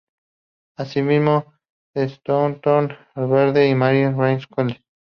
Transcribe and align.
Asimismo, 0.77 1.45
Staunton 1.95 2.91
alberga 3.13 3.61
el 3.61 3.75
"Mary 3.75 4.05
Baldwin 4.11 4.41
College". 4.49 4.83